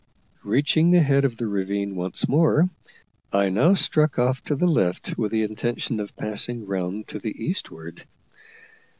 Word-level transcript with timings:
Reaching 0.43 0.89
the 0.89 1.03
head 1.03 1.25
of 1.25 1.37
the 1.37 1.45
ravine 1.45 1.95
once 1.95 2.27
more, 2.27 2.71
I 3.31 3.49
now 3.49 3.75
struck 3.75 4.17
off 4.17 4.43
to 4.45 4.55
the 4.55 4.65
left 4.65 5.15
with 5.15 5.31
the 5.31 5.43
intention 5.43 5.99
of 5.99 6.15
passing 6.17 6.65
round 6.65 7.07
to 7.09 7.19
the 7.19 7.43
eastward. 7.45 8.07